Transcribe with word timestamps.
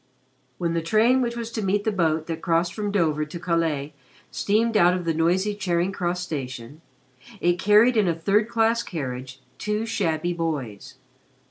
When 0.57 0.73
the 0.73 0.81
train 0.81 1.21
which 1.21 1.37
was 1.37 1.51
to 1.51 1.61
meet 1.61 1.83
the 1.83 1.91
boat 1.91 2.25
that 2.25 2.41
crossed 2.41 2.73
from 2.73 2.91
Dover 2.91 3.23
to 3.23 3.39
Calais 3.39 3.93
steamed 4.31 4.75
out 4.75 4.95
of 4.95 5.05
the 5.05 5.13
noisy 5.13 5.53
Charing 5.53 5.91
Cross 5.91 6.21
Station, 6.21 6.81
it 7.39 7.59
carried 7.59 7.95
in 7.95 8.07
a 8.07 8.15
third 8.15 8.49
class 8.49 8.81
carriage 8.81 9.41
two 9.59 9.85
shabby 9.85 10.33
boys. 10.33 10.95